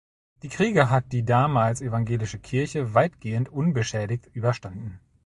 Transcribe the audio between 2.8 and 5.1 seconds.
weitgehend unbeschädigt überstanden.